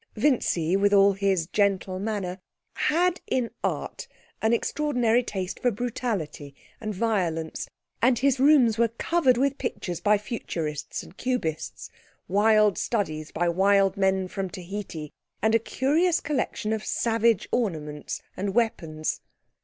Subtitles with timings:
[0.15, 2.39] Vincy, with all his gentle manner,
[2.73, 4.07] had in art
[4.41, 7.69] an extraordinary taste for brutality and violence,
[8.01, 11.91] and his rooms were covered with pictures by Futurists and Cubists,
[12.27, 18.55] wild studies by wild men from Tahiti and a curious collection of savage ornaments and
[18.55, 19.21] weapons.